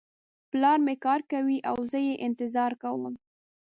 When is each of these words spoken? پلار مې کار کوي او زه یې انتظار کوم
پلار 0.51 0.77
مې 0.85 0.95
کار 1.05 1.21
کوي 1.31 1.57
او 1.69 1.77
زه 1.91 1.99
یې 2.07 2.15
انتظار 2.27 2.71
کوم 2.83 3.13